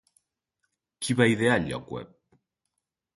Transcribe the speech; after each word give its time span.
Qui 1.03 1.15
va 1.19 1.27
idear 1.33 1.57
el 1.59 1.67
lloc 1.73 1.91
web? 1.97 2.17